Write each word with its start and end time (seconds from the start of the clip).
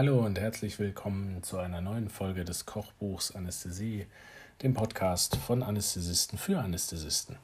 Hallo 0.00 0.24
und 0.24 0.40
herzlich 0.40 0.78
willkommen 0.78 1.42
zu 1.42 1.58
einer 1.58 1.82
neuen 1.82 2.08
Folge 2.08 2.46
des 2.46 2.64
Kochbuchs 2.64 3.36
Anästhesie, 3.36 4.06
dem 4.62 4.72
Podcast 4.72 5.36
von 5.36 5.62
Anästhesisten 5.62 6.38
für 6.38 6.58
Anästhesisten. 6.58 7.36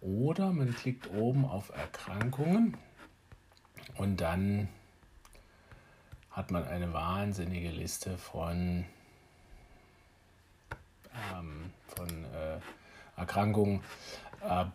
Oder 0.00 0.52
man 0.52 0.74
klickt 0.74 1.08
oben 1.10 1.44
auf 1.44 1.70
Erkrankungen 1.70 2.76
und 3.96 4.20
dann 4.20 4.68
hat 6.30 6.50
man 6.50 6.64
eine 6.64 6.92
wahnsinnige 6.92 7.70
Liste 7.70 8.18
von, 8.18 8.84
ähm, 11.34 11.72
von 11.88 12.08
äh, 12.08 12.58
Erkrankungen. 13.16 13.82
Äh, 14.42 14.66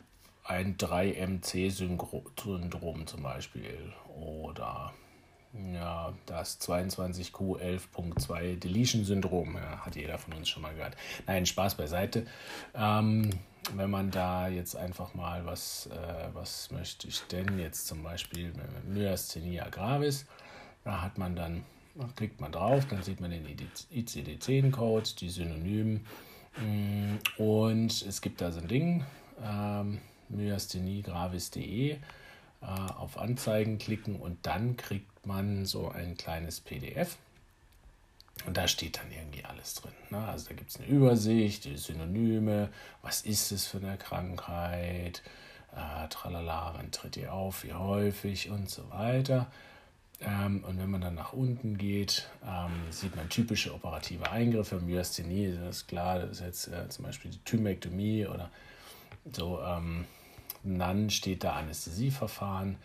ein 0.43 0.75
3MC-Syndrom 0.77 3.05
zum 3.05 3.23
Beispiel 3.23 3.93
oder 4.08 4.93
ja, 5.73 6.13
das 6.25 6.59
22Q11.2 6.61 8.57
Deletion-Syndrom, 8.57 9.55
ja, 9.55 9.85
hat 9.85 9.95
jeder 9.95 10.17
von 10.17 10.33
uns 10.33 10.49
schon 10.49 10.61
mal 10.61 10.73
gehört. 10.73 10.95
Nein, 11.27 11.45
Spaß 11.45 11.76
beiseite. 11.76 12.26
Ähm, 12.73 13.30
wenn 13.76 13.89
man 13.89 14.11
da 14.11 14.48
jetzt 14.48 14.76
einfach 14.76 15.14
mal 15.14 15.45
was, 15.45 15.87
äh, 15.87 16.30
was 16.33 16.71
möchte 16.71 17.08
ich 17.08 17.21
denn 17.23 17.59
jetzt 17.59 17.87
zum 17.87 18.02
Beispiel 18.03 18.53
Myasthenia 18.87 19.70
gravis, 19.70 20.26
da 20.83 21.02
hat 21.02 21.17
man 21.17 21.36
dann, 21.36 21.64
klickt 22.15 22.42
man 22.42 22.52
drauf, 22.52 22.86
dann 22.87 23.03
sieht 23.03 23.21
man 23.21 23.31
den 23.31 23.45
ICD-10-Code, 23.45 25.09
die 25.20 25.30
Synonymen 25.30 26.05
mm, 26.58 27.42
und 27.42 28.02
es 28.02 28.21
gibt 28.21 28.42
da 28.42 28.52
so 28.52 28.61
ein 28.61 28.67
Ding, 28.67 29.05
ähm, 29.43 29.99
myasthenie-gravis.de 30.30 31.92
äh, 31.92 31.97
auf 32.65 33.17
Anzeigen 33.17 33.77
klicken 33.77 34.15
und 34.15 34.45
dann 34.45 34.77
kriegt 34.77 35.11
man 35.26 35.65
so 35.65 35.89
ein 35.89 36.17
kleines 36.17 36.59
PDF. 36.59 37.17
Und 38.45 38.58
da 38.58 38.67
steht 38.67 38.98
dann 38.98 39.11
irgendwie 39.11 39.45
alles 39.45 39.76
drin. 39.76 39.92
Ne? 40.09 40.17
Also 40.17 40.49
da 40.49 40.55
gibt 40.55 40.71
es 40.71 40.77
eine 40.77 40.87
Übersicht, 40.87 41.65
die 41.65 41.77
Synonyme, 41.77 42.70
was 43.02 43.21
ist 43.21 43.52
es 43.52 43.67
für 43.67 43.77
eine 43.77 43.98
Krankheit, 43.98 45.21
äh, 45.76 46.08
tralala, 46.09 46.73
wann 46.76 46.92
tritt 46.92 47.17
ihr 47.17 47.33
auf, 47.33 47.64
wie 47.64 47.73
häufig 47.73 48.49
und 48.49 48.70
so 48.70 48.89
weiter. 48.89 49.52
Ähm, 50.21 50.64
und 50.67 50.80
wenn 50.80 50.89
man 50.89 51.02
dann 51.02 51.15
nach 51.15 51.33
unten 51.33 51.77
geht, 51.77 52.30
ähm, 52.45 52.71
sieht 52.92 53.15
man 53.15 53.30
typische 53.30 53.73
operative 53.73 54.30
Eingriffe. 54.32 54.80
Myasthenie, 54.80 55.55
das 55.59 55.77
ist 55.77 55.88
klar, 55.88 56.20
das 56.20 56.32
ist 56.32 56.42
jetzt 56.42 56.67
äh, 56.67 56.89
zum 56.89 57.05
Beispiel 57.05 57.32
die 57.32 57.43
Thymektomie 57.43 58.27
oder 58.27 58.49
so. 59.32 59.61
Ähm, 59.61 60.05
dann 60.64 61.09
steht 61.09 61.43
da 61.43 61.53
Anästhesieverfahren 61.53 62.77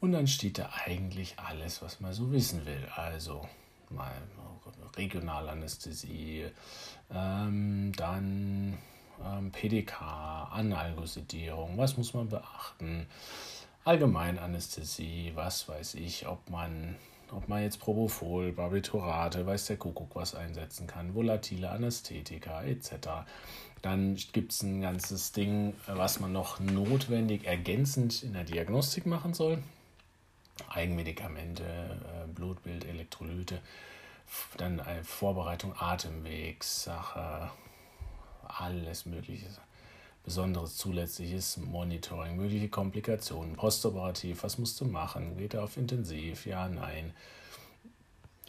und 0.00 0.12
dann 0.12 0.26
steht 0.26 0.58
da 0.58 0.70
eigentlich 0.84 1.38
alles, 1.38 1.82
was 1.82 2.00
man 2.00 2.12
so 2.12 2.30
wissen 2.32 2.64
will. 2.66 2.88
Also 2.94 3.48
mal 3.90 4.12
Regionalanästhesie, 4.96 6.46
ähm, 7.14 7.92
dann 7.96 8.78
ähm, 9.24 9.50
PDK, 9.52 10.48
Analgosedierung, 10.50 11.78
was 11.78 11.96
muss 11.96 12.14
man 12.14 12.28
beachten, 12.28 13.06
Allgemeinanästhesie, 13.84 15.32
was 15.34 15.68
weiß 15.68 15.94
ich, 15.94 16.26
ob 16.26 16.50
man 16.50 16.96
ob 17.30 17.46
man 17.46 17.62
jetzt 17.62 17.78
Propofol, 17.80 18.52
Barbiturate, 18.52 19.46
weiß 19.46 19.66
der 19.66 19.76
Kuckuck 19.76 20.16
was 20.16 20.34
einsetzen 20.34 20.86
kann, 20.86 21.14
volatile 21.14 21.68
Anästhetika 21.68 22.62
etc. 22.62 23.26
Dann 23.82 24.16
gibt 24.32 24.52
es 24.52 24.62
ein 24.62 24.80
ganzes 24.80 25.32
Ding, 25.32 25.74
was 25.86 26.20
man 26.20 26.32
noch 26.32 26.58
notwendig 26.58 27.44
ergänzend 27.44 28.22
in 28.22 28.32
der 28.32 28.44
Diagnostik 28.44 29.04
machen 29.04 29.34
soll. 29.34 29.62
Eigenmedikamente, 30.68 31.62
äh, 31.64 32.26
Blutbild, 32.34 32.84
Elektrolyte, 32.84 33.60
dann 34.56 34.80
eine 34.80 35.04
Vorbereitung 35.04 35.74
Atemwegssache, 35.78 37.50
alles 38.44 39.06
Mögliche. 39.06 39.46
Besonderes 40.24 40.76
zusätzliches 40.76 41.56
Monitoring, 41.56 42.36
mögliche 42.36 42.68
Komplikationen, 42.68 43.56
postoperativ, 43.56 44.42
was 44.42 44.58
musst 44.58 44.78
du 44.80 44.84
machen? 44.84 45.38
Geht 45.38 45.54
er 45.54 45.64
auf 45.64 45.76
Intensiv? 45.76 46.46
Ja, 46.46 46.68
nein 46.68 47.12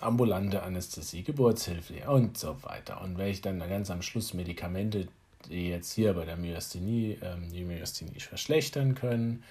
ambulante 0.02 0.64
Anästhesie, 0.64 1.24
Geburtshilfe 1.24 2.10
und 2.10 2.38
so 2.38 2.64
weiter. 2.64 3.02
Und 3.02 3.18
wenn 3.18 3.28
ich 3.28 3.42
dann 3.42 3.60
ganz 3.60 3.92
am 3.92 4.02
Schluss 4.02 4.34
Medikamente 4.34 5.10
die 5.48 5.70
jetzt 5.70 5.94
hier 5.94 6.14
bei 6.14 6.26
der 6.26 6.38
Myasthenie 6.38 7.18
ähm, 7.22 7.52
die 7.52 7.64
Myasthenie 7.64 8.20
verschlechtern 8.20 8.96
können 8.96 9.44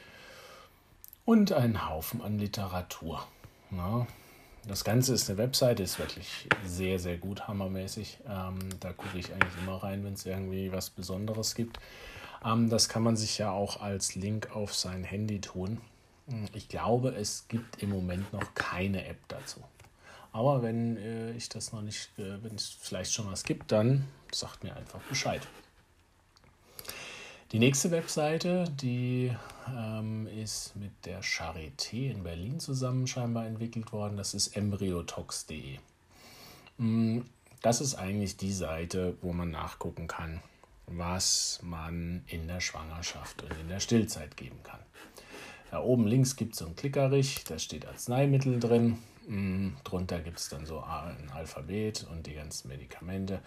und 1.28 1.52
einen 1.52 1.86
Haufen 1.86 2.22
an 2.22 2.38
Literatur. 2.38 3.22
Ja. 3.70 4.06
Das 4.66 4.82
Ganze 4.82 5.12
ist 5.12 5.28
eine 5.28 5.36
Webseite, 5.36 5.82
ist 5.82 5.98
wirklich 5.98 6.48
sehr, 6.64 6.98
sehr 6.98 7.18
gut, 7.18 7.46
hammermäßig. 7.46 8.20
Ähm, 8.26 8.58
da 8.80 8.94
gucke 8.94 9.18
ich 9.18 9.30
eigentlich 9.30 9.52
immer 9.62 9.76
rein, 9.76 10.02
wenn 10.04 10.14
es 10.14 10.24
irgendwie 10.24 10.72
was 10.72 10.88
Besonderes 10.88 11.54
gibt. 11.54 11.80
Ähm, 12.42 12.70
das 12.70 12.88
kann 12.88 13.02
man 13.02 13.14
sich 13.14 13.36
ja 13.36 13.50
auch 13.50 13.82
als 13.82 14.14
Link 14.14 14.56
auf 14.56 14.74
sein 14.74 15.04
Handy 15.04 15.42
tun. 15.42 15.82
Ich 16.54 16.70
glaube, 16.70 17.10
es 17.10 17.46
gibt 17.48 17.82
im 17.82 17.90
Moment 17.90 18.32
noch 18.32 18.54
keine 18.54 19.04
App 19.04 19.18
dazu. 19.28 19.62
Aber 20.32 20.62
wenn 20.62 20.96
äh, 20.96 21.32
ich 21.32 21.50
das 21.50 21.74
noch 21.74 21.82
nicht, 21.82 22.18
äh, 22.18 22.42
wenn 22.42 22.54
es 22.54 22.70
vielleicht 22.80 23.12
schon 23.12 23.30
was 23.30 23.44
gibt, 23.44 23.70
dann 23.70 24.08
sagt 24.32 24.64
mir 24.64 24.74
einfach 24.74 25.00
Bescheid. 25.10 25.46
Die 27.52 27.58
nächste 27.58 27.90
Webseite, 27.90 28.64
die 28.80 29.36
ähm, 29.76 30.26
ist 30.26 30.76
mit 30.76 30.92
der 31.04 31.22
Charité 31.22 32.10
in 32.10 32.22
Berlin 32.22 32.60
zusammen 32.60 33.06
scheinbar 33.06 33.46
entwickelt 33.46 33.92
worden. 33.92 34.16
Das 34.16 34.34
ist 34.34 34.56
embryotox.de. 34.56 35.78
Mm, 36.78 37.20
das 37.62 37.80
ist 37.80 37.96
eigentlich 37.96 38.36
die 38.36 38.52
Seite, 38.52 39.16
wo 39.20 39.32
man 39.32 39.50
nachgucken 39.50 40.06
kann, 40.06 40.40
was 40.86 41.60
man 41.62 42.22
in 42.26 42.46
der 42.46 42.60
Schwangerschaft 42.60 43.42
und 43.42 43.52
in 43.60 43.68
der 43.68 43.80
Stillzeit 43.80 44.36
geben 44.36 44.58
kann. 44.62 44.80
Da 45.70 45.80
oben 45.80 46.06
links 46.06 46.36
gibt 46.36 46.54
es 46.54 46.60
so 46.60 46.66
einen 46.66 46.76
Klickerich, 46.76 47.44
da 47.44 47.58
steht 47.58 47.86
Arzneimittel 47.86 48.58
drin. 48.58 48.98
Mm, 49.26 49.70
drunter 49.84 50.20
gibt 50.20 50.38
es 50.38 50.48
dann 50.48 50.64
so 50.64 50.80
ein 50.80 51.30
Alphabet 51.34 52.06
und 52.10 52.26
die 52.26 52.34
ganzen 52.34 52.68
Medikamente 52.68 53.40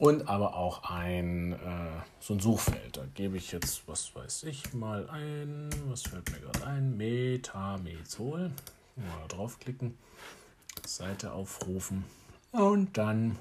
und 0.00 0.28
aber 0.28 0.54
auch 0.54 0.90
ein, 0.90 1.52
äh, 1.52 2.02
so 2.20 2.34
ein 2.34 2.40
Suchfeld. 2.40 2.96
Da 2.96 3.04
gebe 3.14 3.36
ich 3.36 3.52
jetzt, 3.52 3.86
was 3.86 4.14
weiß 4.16 4.44
ich, 4.44 4.72
mal 4.72 5.08
ein, 5.10 5.68
was 5.88 6.02
fällt 6.02 6.32
mir 6.32 6.40
gerade 6.40 6.66
ein, 6.66 6.96
Metamezol. 6.96 8.50
Mal 8.96 9.28
draufklicken, 9.28 9.96
Seite 10.86 11.32
aufrufen 11.32 12.04
und 12.52 12.98
dann 12.98 13.38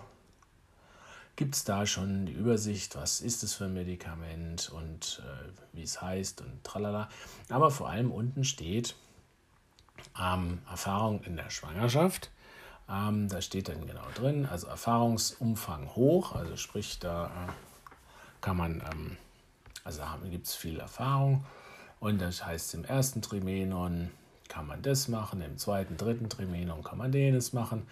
gibt 1.35 1.55
es 1.55 1.63
da 1.63 1.85
schon 1.85 2.25
die 2.25 2.33
Übersicht, 2.33 2.95
was 2.95 3.21
ist 3.21 3.43
es 3.43 3.53
für 3.53 3.65
ein 3.65 3.73
Medikament 3.73 4.69
und 4.69 5.23
äh, 5.25 5.51
wie 5.73 5.83
es 5.83 6.01
heißt 6.01 6.41
und 6.41 6.63
tralala. 6.63 7.09
Aber 7.49 7.71
vor 7.71 7.89
allem 7.89 8.11
unten 8.11 8.43
steht 8.43 8.95
ähm, 10.21 10.59
Erfahrung 10.69 11.23
in 11.23 11.37
der 11.37 11.49
Schwangerschaft. 11.49 12.29
Ähm, 12.91 13.27
da 13.29 13.41
steht 13.41 13.69
dann 13.69 13.85
genau 13.85 14.05
drin, 14.15 14.47
also 14.47 14.67
Erfahrungsumfang 14.67 15.95
hoch, 15.95 16.35
also 16.35 16.55
sprich, 16.55 16.97
da 16.99 17.27
äh, 17.27 17.51
kann 18.41 18.57
man, 18.57 18.81
ähm, 18.91 19.17
also 19.83 20.01
gibt 20.29 20.47
es 20.47 20.55
viel 20.55 20.79
Erfahrung 20.79 21.45
und 21.99 22.19
das 22.19 22.45
heißt 22.45 22.73
im 22.73 22.85
ersten 22.85 23.21
Trimenon 23.21 24.09
kann 24.47 24.65
man 24.65 24.81
das 24.81 25.07
machen, 25.07 25.41
im 25.41 25.57
zweiten, 25.57 25.97
dritten 25.97 26.29
Trimenon 26.29 26.83
kann 26.83 26.97
man 26.97 27.11
das 27.11 27.53
machen. 27.53 27.85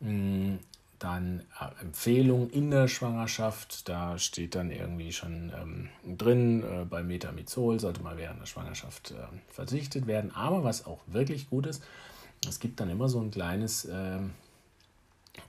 Mm, 0.00 0.56
dann 0.98 1.40
äh, 1.60 1.82
Empfehlung 1.82 2.50
in 2.50 2.70
der 2.70 2.88
Schwangerschaft, 2.88 3.88
da 3.88 4.18
steht 4.18 4.54
dann 4.54 4.70
irgendwie 4.70 5.12
schon 5.12 5.52
ähm, 5.54 6.16
drin, 6.16 6.62
äh, 6.62 6.84
bei 6.84 7.02
Metamizol 7.02 7.80
sollte 7.80 8.02
mal 8.02 8.16
während 8.16 8.40
der 8.40 8.46
Schwangerschaft 8.46 9.10
äh, 9.10 9.14
verzichtet 9.48 10.06
werden. 10.06 10.34
Aber 10.34 10.64
was 10.64 10.86
auch 10.86 11.00
wirklich 11.06 11.50
gut 11.50 11.66
ist, 11.66 11.82
es 12.48 12.60
gibt 12.60 12.80
dann 12.80 12.90
immer 12.90 13.08
so 13.08 13.20
ein 13.20 13.30
kleines 13.30 13.86
ähm, 13.90 14.32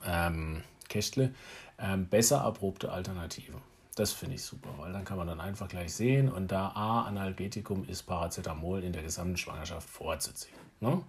ähm, 0.04 0.62
Kästle, 0.88 1.34
ähm, 1.78 2.06
besser 2.06 2.38
erprobte 2.38 2.90
Alternative. 2.90 3.54
Das 3.96 4.12
finde 4.12 4.34
ich 4.34 4.42
super, 4.42 4.68
weil 4.76 4.92
dann 4.92 5.04
kann 5.04 5.16
man 5.16 5.26
dann 5.26 5.40
einfach 5.40 5.68
gleich 5.68 5.94
sehen 5.94 6.28
und 6.30 6.52
da 6.52 6.68
A, 6.68 7.04
Analgetikum 7.04 7.88
ist 7.88 8.02
Paracetamol 8.02 8.84
in 8.84 8.92
der 8.92 9.02
gesamten 9.02 9.38
Schwangerschaft 9.38 9.88
vorzuziehen. 9.88 10.58
Ne? 10.80 11.02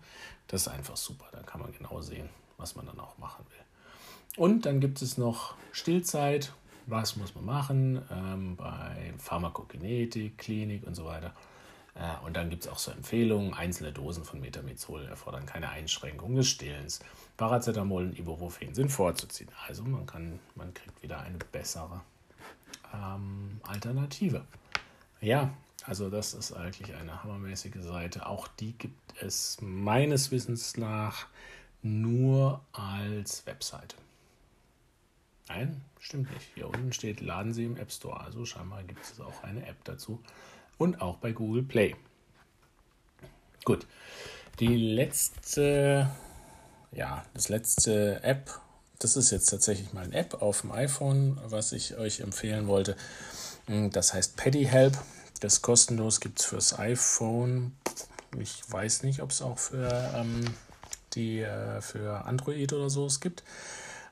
Das 0.47 0.61
ist 0.61 0.67
einfach 0.69 0.95
super, 0.95 1.25
da 1.33 1.43
kann 1.43 1.59
man 1.59 1.73
genau 1.73 2.01
sehen, 2.01 2.29
was 2.57 2.75
man 2.75 2.85
dann 2.85 2.99
auch 2.99 3.17
machen 3.17 3.45
will. 3.49 4.41
Und 4.41 4.65
dann 4.65 4.79
gibt 4.79 5.01
es 5.01 5.17
noch 5.17 5.55
Stillzeit, 5.73 6.53
was 6.85 7.17
muss 7.17 7.35
man 7.35 7.43
machen 7.43 8.01
ähm, 8.09 8.55
bei 8.55 9.13
Pharmakokinetik, 9.17 10.37
Klinik 10.37 10.87
und 10.87 10.95
so 10.95 11.03
weiter. 11.03 11.33
Äh, 11.99 12.25
und 12.25 12.35
dann 12.35 12.49
gibt 12.49 12.63
es 12.63 12.69
auch 12.69 12.77
so 12.77 12.91
Empfehlungen, 12.91 13.53
einzelne 13.53 13.91
Dosen 13.91 14.23
von 14.23 14.39
Metamizol 14.39 15.05
erfordern 15.05 15.45
keine 15.45 15.69
Einschränkung 15.69 16.35
des 16.35 16.47
Stillens. 16.47 16.99
Paracetamol 17.37 18.05
und 18.05 18.19
Ibuprofen 18.19 18.73
sind 18.73 18.89
vorzuziehen. 18.89 19.49
Also 19.67 19.83
man, 19.83 20.05
kann, 20.05 20.39
man 20.55 20.73
kriegt 20.73 21.01
wieder 21.03 21.19
eine 21.21 21.37
bessere 21.37 22.01
ähm, 22.93 23.59
Alternative. 23.63 24.45
Ja, 25.21 25.51
also 25.85 26.09
das 26.09 26.33
ist 26.33 26.51
eigentlich 26.53 26.95
eine 26.95 27.23
hammermäßige 27.23 27.81
Seite. 27.81 28.25
Auch 28.25 28.47
die 28.47 28.73
gibt 28.73 29.21
es 29.21 29.57
meines 29.61 30.31
Wissens 30.31 30.77
nach 30.77 31.27
nur 31.81 32.61
als 32.73 33.45
Webseite. 33.45 33.95
Nein, 35.47 35.81
stimmt 35.99 36.31
nicht. 36.33 36.49
Hier 36.55 36.67
unten 36.67 36.91
steht, 36.91 37.21
laden 37.21 37.53
Sie 37.53 37.63
im 37.63 37.77
App 37.77 37.91
Store. 37.91 38.19
Also 38.19 38.45
scheinbar 38.45 38.83
gibt 38.83 39.01
es 39.01 39.21
auch 39.21 39.43
eine 39.43 39.65
App 39.65 39.81
dazu. 39.85 40.21
Und 40.77 41.01
auch 41.01 41.17
bei 41.17 41.31
Google 41.31 41.63
Play. 41.63 41.95
Gut. 43.65 43.85
Die 44.59 44.75
letzte, 44.75 46.09
ja, 46.91 47.25
das 47.33 47.49
letzte 47.49 48.23
App 48.23 48.59
das 48.99 49.15
ist 49.15 49.29
jetzt 49.29 49.47
tatsächlich 49.47 49.93
mal 49.93 50.05
eine 50.05 50.15
App 50.15 50.41
auf 50.41 50.61
dem 50.61 50.71
iPhone, 50.71 51.39
was 51.45 51.71
ich 51.71 51.97
euch 51.97 52.21
empfehlen 52.21 52.67
wollte. 52.67 52.95
Hm, 53.67 53.91
das 53.91 54.13
heißt 54.13 54.37
Paddy 54.37 54.65
Help. 54.65 54.97
Das 55.39 55.53
ist 55.53 55.61
kostenlos, 55.61 56.19
gibt 56.19 56.39
es 56.39 56.45
fürs 56.45 56.79
iPhone. 56.79 57.75
Ich 58.39 58.63
weiß 58.67 59.03
nicht, 59.03 59.21
ob 59.21 59.29
es 59.29 59.43
auch 59.43 59.59
für, 59.59 60.11
ähm, 60.15 60.45
die, 61.13 61.41
äh, 61.41 61.79
für 61.81 62.25
Android 62.25 62.73
oder 62.73 62.89
so 62.89 63.05
es 63.05 63.19
gibt. 63.19 63.43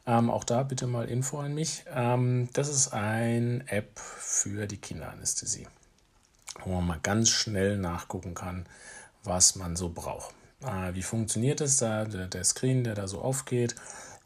Ähm, 0.05 0.29
auch 0.29 0.43
da 0.43 0.61
bitte 0.61 0.85
mal 0.85 1.09
Info 1.09 1.39
an 1.39 1.55
mich. 1.55 1.83
Ähm, 1.91 2.49
das 2.53 2.69
ist 2.69 2.93
eine 2.93 3.67
App 3.67 3.97
für 3.97 4.67
die 4.67 4.77
Kinderanästhesie, 4.77 5.67
wo 6.65 6.73
man 6.73 6.87
mal 6.87 6.99
ganz 7.01 7.29
schnell 7.29 7.77
nachgucken 7.77 8.33
kann, 8.33 8.65
was 9.23 9.55
man 9.55 9.75
so 9.75 9.89
braucht. 9.89 10.33
Äh, 10.63 10.93
wie 10.93 11.03
funktioniert 11.03 11.61
das 11.61 11.77
da? 11.77 12.05
Der, 12.05 12.27
der 12.27 12.43
Screen, 12.43 12.83
der 12.83 12.95
da 12.95 13.07
so 13.07 13.21
aufgeht, 13.21 13.75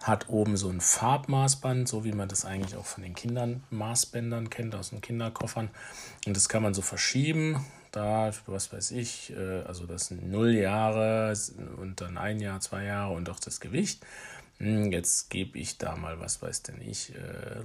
hat 0.01 0.29
oben 0.29 0.55
so 0.55 0.69
ein 0.69 0.81
Farbmaßband, 0.81 1.87
so 1.87 2.05
wie 2.05 2.13
man 2.13 2.29
das 2.29 2.45
eigentlich 2.45 2.75
auch 2.77 2.85
von 2.85 3.03
den 3.03 3.15
Kindern 3.15 3.63
Maßbändern 3.69 4.49
kennt, 4.49 4.75
aus 4.75 4.91
den 4.91 5.01
Kinderkoffern. 5.01 5.69
Und 6.25 6.35
das 6.35 6.47
kann 6.47 6.63
man 6.63 6.73
so 6.73 6.81
verschieben. 6.81 7.65
Da, 7.91 8.31
was 8.45 8.71
weiß 8.71 8.91
ich, 8.91 9.33
äh, 9.35 9.63
also 9.63 9.87
das 9.87 10.07
sind 10.07 10.29
null 10.29 10.53
Jahre 10.53 11.33
und 11.77 12.01
dann 12.01 12.17
ein 12.17 12.39
Jahr, 12.39 12.59
zwei 12.59 12.83
Jahre 12.83 13.13
und 13.13 13.29
auch 13.29 13.39
das 13.39 13.59
Gewicht. 13.59 14.05
Hm, 14.59 14.91
jetzt 14.91 15.29
gebe 15.29 15.57
ich 15.57 15.77
da 15.77 15.95
mal, 15.95 16.19
was 16.19 16.41
weiß 16.41 16.63
denn 16.63 16.81
ich, 16.81 17.13
äh, 17.15 17.61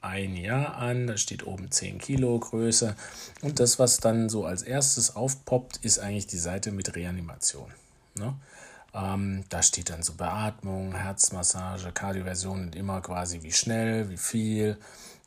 ein 0.00 0.36
Jahr 0.36 0.76
an. 0.76 1.08
Da 1.08 1.16
steht 1.16 1.46
oben 1.46 1.70
10 1.70 1.98
Kilo 1.98 2.38
Größe. 2.38 2.94
Und 3.42 3.58
das, 3.58 3.78
was 3.78 3.98
dann 3.98 4.28
so 4.28 4.44
als 4.44 4.62
erstes 4.62 5.16
aufpoppt, 5.16 5.78
ist 5.78 5.98
eigentlich 5.98 6.28
die 6.28 6.38
Seite 6.38 6.70
mit 6.70 6.94
Reanimation. 6.94 7.72
Ne? 8.14 8.34
Ähm, 8.94 9.44
da 9.48 9.62
steht 9.62 9.90
dann 9.90 10.02
so 10.02 10.14
Beatmung, 10.14 10.94
Herzmassage, 10.94 11.90
Kardioversion 11.92 12.60
und 12.66 12.76
immer 12.76 13.00
quasi 13.00 13.42
wie 13.42 13.52
schnell, 13.52 14.08
wie 14.08 14.18
viel. 14.18 14.78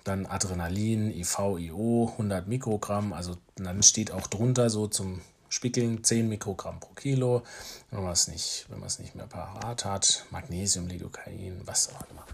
Dann 0.06 0.26
Adrenalin, 0.26 1.12
IV, 1.12 1.38
IO, 1.58 2.12
100 2.14 2.48
Mikrogramm. 2.48 3.12
Also 3.12 3.36
dann 3.56 3.84
steht 3.84 4.12
auch 4.12 4.28
drunter 4.28 4.70
so 4.70 4.88
zum 4.88 5.20
Spickeln 5.56 6.04
10 6.04 6.28
Mikrogramm 6.28 6.82
pro 6.82 6.94
Kilo, 6.96 7.44
wenn 7.90 8.04
man 8.04 8.12
es 8.12 8.28
nicht, 8.28 8.66
wenn 8.70 8.80
man 8.80 8.88
es 8.88 9.00
nicht 9.00 9.16
mehr 9.16 9.26
parat 9.26 9.86
hat. 9.86 10.26
Magnesium, 10.30 10.88
Lidocain, 10.88 11.62
was 11.64 11.96
auch 11.96 12.10
immer. 12.12 12.26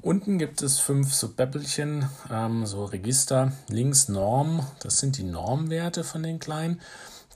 Unten 0.00 0.38
gibt 0.38 0.62
es 0.62 0.78
fünf 0.78 1.12
so 1.12 1.30
Bäppelchen, 1.30 2.08
ähm, 2.30 2.64
so 2.64 2.84
Register. 2.84 3.50
Links 3.68 4.08
Norm, 4.08 4.64
das 4.80 4.98
sind 4.98 5.18
die 5.18 5.24
Normwerte 5.24 6.04
von 6.04 6.22
den 6.22 6.38
Kleinen. 6.38 6.80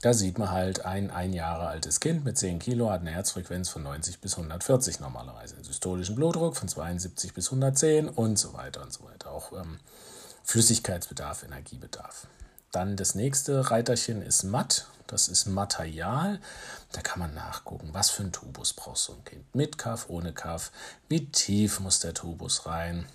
Da 0.01 0.13
sieht 0.13 0.37
man 0.37 0.51
halt, 0.51 0.85
ein 0.85 1.11
ein 1.11 1.33
Jahre 1.33 1.67
altes 1.67 1.99
Kind 1.99 2.23
mit 2.23 2.37
10 2.37 2.59
Kilo 2.59 2.89
hat 2.89 3.01
eine 3.01 3.11
Herzfrequenz 3.11 3.67
von 3.67 3.83
90 3.83 4.21
bis 4.21 4.37
140 4.37 5.01
normalerweise, 5.01 5.55
einen 5.55 5.65
systolischen 5.65 6.15
Blutdruck 6.15 6.55
von 6.55 6.69
72 6.69 7.33
bis 7.33 7.47
110 7.47 8.07
und 8.07 8.39
so 8.39 8.53
weiter 8.53 8.81
und 8.81 8.93
so 8.93 9.03
weiter. 9.03 9.31
Auch 9.31 9.51
ähm, 9.51 9.79
Flüssigkeitsbedarf, 10.45 11.43
Energiebedarf. 11.43 12.27
Dann 12.71 12.95
das 12.95 13.15
nächste 13.15 13.71
Reiterchen 13.71 14.21
ist 14.21 14.43
matt. 14.43 14.87
Das 15.07 15.27
ist 15.27 15.47
Material. 15.47 16.39
Da 16.91 17.01
kann 17.01 17.19
man 17.19 17.33
nachgucken, 17.33 17.89
was 17.93 18.11
für 18.11 18.23
ein 18.23 18.31
Tubus 18.31 18.73
braucht 18.73 18.97
so 18.97 19.13
ein 19.13 19.23
Kind. 19.23 19.55
Mit 19.55 19.77
Kaff, 19.77 20.05
ohne 20.07 20.33
Kaff. 20.33 20.71
Wie 21.07 21.25
tief 21.25 21.79
muss 21.79 21.99
der 21.99 22.13
Tubus 22.13 22.67
rein? 22.67 23.05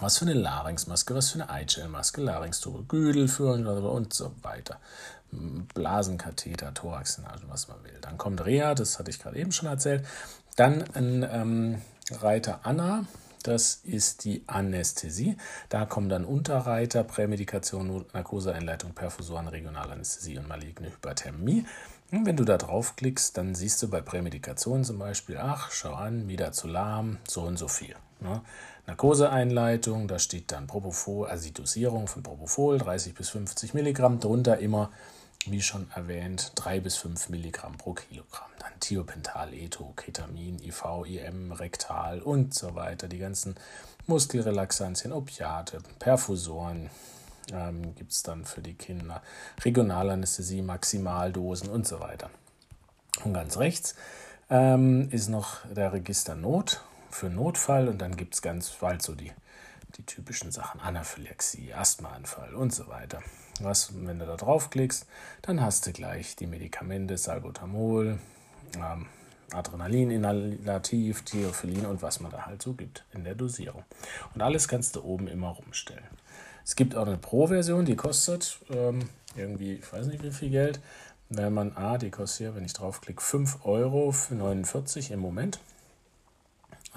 Was 0.00 0.18
für 0.18 0.26
eine 0.26 0.34
Larynxmaske, 0.34 1.14
was 1.14 1.30
für 1.30 1.40
eine 1.40 1.48
Eichelmaske, 1.48 2.20
Larynxtube, 2.20 2.84
Güdelführung 2.84 3.66
und 3.66 4.12
so 4.12 4.32
weiter. 4.42 4.78
Blasenkatheter, 5.30 6.74
Thoraxenage, 6.74 7.48
was 7.48 7.68
man 7.68 7.82
will. 7.84 7.98
Dann 8.02 8.18
kommt 8.18 8.44
Rea, 8.44 8.74
das 8.74 8.98
hatte 8.98 9.10
ich 9.10 9.18
gerade 9.18 9.38
eben 9.38 9.52
schon 9.52 9.68
erzählt. 9.68 10.06
Dann 10.56 10.84
ein 10.94 11.26
ähm, 11.30 11.82
Reiter 12.10 12.60
Anna, 12.64 13.06
das 13.46 13.80
ist 13.84 14.24
die 14.24 14.42
Anästhesie. 14.46 15.36
Da 15.68 15.86
kommen 15.86 16.08
dann 16.08 16.24
Unterreiter, 16.24 17.04
Prämedikation, 17.04 18.04
Narkoseeinleitung, 18.12 18.92
Perfusoren, 18.92 19.48
Regionalanästhesie 19.48 20.38
und 20.38 20.48
maligne 20.48 20.88
Hyperthermie. 20.88 21.64
Und 22.12 22.24
wenn 22.24 22.36
du 22.36 22.44
da 22.44 22.56
draufklickst, 22.56 23.36
dann 23.36 23.54
siehst 23.54 23.82
du 23.82 23.88
bei 23.88 24.00
Prämedikation 24.00 24.84
zum 24.84 24.98
Beispiel, 24.98 25.38
ach, 25.38 25.70
schau 25.72 25.94
an, 25.94 26.26
Midazolam, 26.26 27.18
so 27.28 27.42
und 27.42 27.58
so 27.58 27.68
viel. 27.68 27.96
Ne? 28.20 28.42
Narkoseeinleitung, 28.86 30.06
da 30.06 30.18
steht 30.18 30.52
dann 30.52 30.66
Propofol, 30.68 31.26
also 31.26 31.46
die 31.46 31.52
Dosierung 31.52 32.06
von 32.06 32.22
Propofol, 32.22 32.78
30 32.78 33.14
bis 33.14 33.30
50 33.30 33.74
Milligramm, 33.74 34.20
darunter 34.20 34.58
immer 34.58 34.90
wie 35.50 35.62
schon 35.62 35.90
erwähnt, 35.94 36.52
3 36.56 36.80
bis 36.80 36.96
5 36.96 37.28
Milligramm 37.28 37.76
pro 37.76 37.94
Kilogramm. 37.94 38.50
Dann 38.58 38.72
Thiopental, 38.80 39.52
Etho, 39.54 39.92
Ketamin, 39.96 40.62
IV, 40.62 40.84
IM, 41.06 41.52
Rektal 41.52 42.20
und 42.20 42.54
so 42.54 42.74
weiter. 42.74 43.08
Die 43.08 43.18
ganzen 43.18 43.56
Muskelrelaxantien, 44.06 45.12
Opiate, 45.12 45.78
Perfusoren 45.98 46.90
ähm, 47.52 47.94
gibt 47.94 48.12
es 48.12 48.22
dann 48.22 48.44
für 48.44 48.60
die 48.60 48.74
Kinder. 48.74 49.22
Regionalanästhesie, 49.64 50.62
Maximaldosen 50.62 51.68
und 51.68 51.86
so 51.86 52.00
weiter. 52.00 52.30
Und 53.24 53.34
ganz 53.34 53.56
rechts 53.58 53.94
ähm, 54.50 55.08
ist 55.10 55.28
noch 55.28 55.64
der 55.66 55.92
Register 55.92 56.34
Not 56.34 56.82
für 57.10 57.30
Notfall 57.30 57.88
und 57.88 57.98
dann 57.98 58.16
gibt 58.16 58.34
es 58.34 58.42
ganz 58.42 58.70
bald 58.70 59.02
so 59.02 59.14
die, 59.14 59.32
die 59.98 60.04
typischen 60.04 60.50
Sachen, 60.50 60.80
Anaphylaxie, 60.80 61.72
Asthmaanfall 61.72 62.54
und 62.54 62.74
so 62.74 62.88
weiter. 62.88 63.22
Was, 63.60 63.92
wenn 63.94 64.18
du 64.18 64.26
da 64.26 64.36
draufklickst, 64.36 65.06
dann 65.42 65.60
hast 65.60 65.86
du 65.86 65.92
gleich 65.92 66.36
die 66.36 66.46
Medikamente 66.46 67.16
Salbutamol, 67.16 68.18
ähm, 68.76 69.06
Adrenalin, 69.52 70.10
Inhalativ, 70.10 71.22
Theophyllin 71.22 71.86
und 71.86 72.02
was 72.02 72.20
man 72.20 72.30
da 72.30 72.46
halt 72.46 72.62
so 72.62 72.74
gibt 72.74 73.04
in 73.12 73.24
der 73.24 73.34
Dosierung. 73.34 73.84
Und 74.34 74.42
alles 74.42 74.68
kannst 74.68 74.96
du 74.96 75.02
oben 75.02 75.28
immer 75.28 75.48
rumstellen. 75.48 76.04
Es 76.64 76.74
gibt 76.74 76.96
auch 76.96 77.06
eine 77.06 77.16
Pro-Version, 77.16 77.84
die 77.84 77.96
kostet 77.96 78.58
ähm, 78.70 79.08
irgendwie, 79.36 79.74
ich 79.74 79.92
weiß 79.92 80.06
nicht 80.06 80.22
wie 80.22 80.32
viel 80.32 80.50
Geld. 80.50 80.80
Wenn 81.28 81.54
man, 81.54 81.72
ah, 81.76 81.98
die 81.98 82.10
kostet 82.10 82.38
hier, 82.38 82.54
wenn 82.54 82.64
ich 82.64 82.72
draufklicke, 82.72 83.22
5 83.22 83.64
Euro 83.64 84.12
für 84.12 84.34
49 84.34 85.12
im 85.12 85.20
Moment. 85.20 85.60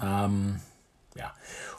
Ähm, 0.02 0.60
ja, 1.16 1.34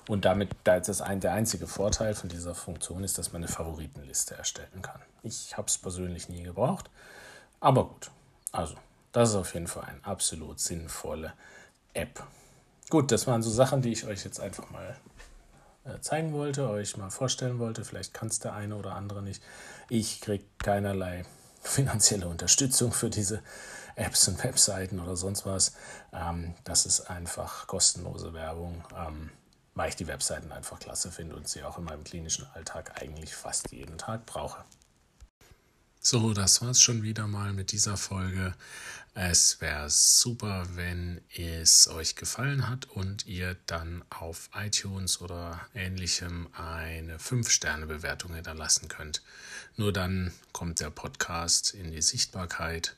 und 0.07 0.25
damit, 0.25 0.49
da 0.63 0.75
ist 0.75 0.89
das 0.89 1.01
ein, 1.01 1.19
der 1.19 1.33
einzige 1.33 1.67
Vorteil 1.67 2.15
von 2.15 2.29
dieser 2.29 2.53
Funktion 2.53 3.03
ist, 3.03 3.17
dass 3.17 3.31
man 3.31 3.43
eine 3.43 3.51
Favoritenliste 3.51 4.35
erstellen 4.35 4.81
kann. 4.81 5.01
Ich 5.23 5.55
habe 5.57 5.67
es 5.67 5.77
persönlich 5.77 6.29
nie 6.29 6.43
gebraucht, 6.43 6.89
aber 7.59 7.85
gut. 7.85 8.11
Also, 8.51 8.75
das 9.11 9.29
ist 9.29 9.35
auf 9.35 9.53
jeden 9.53 9.67
Fall 9.67 9.83
eine 9.85 10.03
absolut 10.03 10.59
sinnvolle 10.59 11.33
App. 11.93 12.23
Gut, 12.89 13.11
das 13.11 13.27
waren 13.27 13.41
so 13.41 13.49
Sachen, 13.49 13.81
die 13.81 13.91
ich 13.91 14.05
euch 14.05 14.25
jetzt 14.25 14.39
einfach 14.39 14.69
mal 14.69 14.97
äh, 15.85 15.99
zeigen 16.01 16.33
wollte, 16.33 16.69
euch 16.69 16.97
mal 16.97 17.09
vorstellen 17.09 17.59
wollte. 17.59 17.85
Vielleicht 17.85 18.13
kann 18.13 18.27
es 18.27 18.39
der 18.39 18.53
eine 18.53 18.75
oder 18.75 18.95
andere 18.95 19.21
nicht. 19.21 19.41
Ich 19.89 20.21
kriege 20.21 20.43
keinerlei 20.57 21.23
finanzielle 21.61 22.27
Unterstützung 22.27 22.91
für 22.91 23.09
diese 23.09 23.41
Apps 23.95 24.27
und 24.27 24.43
Webseiten 24.43 24.99
oder 24.99 25.15
sonst 25.15 25.45
was. 25.45 25.73
Ähm, 26.13 26.53
das 26.63 26.85
ist 26.85 27.01
einfach 27.01 27.67
kostenlose 27.67 28.33
Werbung, 28.33 28.83
ähm, 28.97 29.31
weil 29.75 29.89
ich 29.89 29.95
die 29.95 30.07
Webseiten 30.07 30.51
einfach 30.51 30.79
klasse 30.79 31.11
finde 31.11 31.35
und 31.35 31.47
sie 31.47 31.63
auch 31.63 31.77
in 31.77 31.85
meinem 31.85 32.03
klinischen 32.03 32.45
Alltag 32.53 33.01
eigentlich 33.01 33.35
fast 33.35 33.71
jeden 33.71 33.97
Tag 33.97 34.25
brauche. 34.25 34.63
So, 36.03 36.33
das 36.33 36.63
war's 36.63 36.81
schon 36.81 37.03
wieder 37.03 37.27
mal 37.27 37.53
mit 37.53 37.71
dieser 37.71 37.95
Folge. 37.95 38.55
Es 39.13 39.61
wäre 39.61 39.87
super, 39.87 40.65
wenn 40.73 41.21
es 41.35 41.87
euch 41.89 42.15
gefallen 42.15 42.67
hat 42.67 42.85
und 42.89 43.27
ihr 43.27 43.55
dann 43.67 44.03
auf 44.09 44.49
iTunes 44.55 45.21
oder 45.21 45.59
ähnlichem 45.75 46.47
eine 46.53 47.19
5-Sterne-Bewertung 47.19 48.33
hinterlassen 48.33 48.87
könnt. 48.87 49.21
Nur 49.77 49.93
dann 49.93 50.33
kommt 50.53 50.79
der 50.79 50.89
Podcast 50.89 51.75
in 51.75 51.91
die 51.91 52.01
Sichtbarkeit 52.01 52.95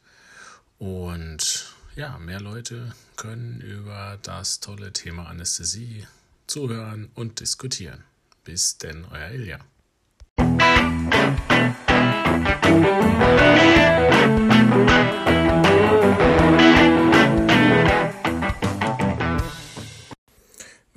und 0.84 1.74
ja, 1.96 2.18
mehr 2.18 2.42
Leute 2.42 2.94
können 3.16 3.62
über 3.62 4.20
das 4.22 4.60
tolle 4.60 4.92
Thema 4.92 5.28
Anästhesie 5.28 6.06
zuhören 6.46 7.10
und 7.16 7.40
diskutieren. 7.40 8.04
Bis 8.44 8.78
denn, 8.80 9.06
euer 9.10 9.30
Ilja. 9.30 9.60